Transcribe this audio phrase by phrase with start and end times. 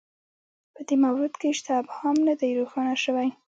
[0.73, 3.29] په دې مورد کې شته ابهام نه دی روښانه شوی